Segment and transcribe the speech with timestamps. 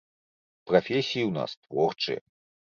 [0.71, 2.21] Прафесіі ў нас творчыя.